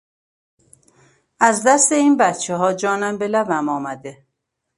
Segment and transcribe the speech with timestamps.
[1.39, 4.25] از دست این بچهها جانم به لب آمده!